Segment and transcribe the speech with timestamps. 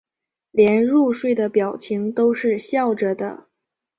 [0.49, 3.45] 连入睡的表情都是笑着的